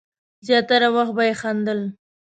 زیاتره 0.47 0.87
وخت 0.95 1.11
به 1.15 1.23
یې 1.27 1.33
خندل. 1.41 1.79